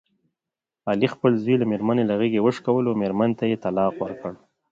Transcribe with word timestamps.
علي 0.89 1.07
خپل 1.13 1.31
زوی 1.43 1.55
د 1.59 1.63
مېرمني 1.71 2.03
له 2.07 2.15
غېږې 2.19 2.39
نه 2.41 2.43
وشکولو، 2.45 2.99
مېرمنې 3.01 3.35
ته 3.39 3.45
یې 3.51 3.57
طلاق 3.63 3.93
ورکړ. 3.99 4.33